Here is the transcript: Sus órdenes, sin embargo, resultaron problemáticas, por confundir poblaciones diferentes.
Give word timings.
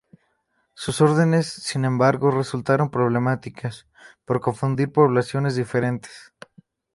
Sus 0.73 0.99
órdenes, 1.01 1.45
sin 1.45 1.85
embargo, 1.85 2.31
resultaron 2.31 2.89
problemáticas, 2.89 3.85
por 4.25 4.41
confundir 4.41 4.91
poblaciones 4.91 5.55
diferentes. 5.55 6.33